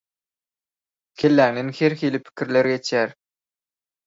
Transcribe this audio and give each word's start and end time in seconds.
Kelläňden 1.19 1.69
herhili 1.81 2.23
pikirler 2.25 2.71
geçýär. 2.75 3.15